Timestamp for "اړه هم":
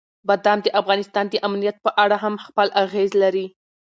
2.03-2.35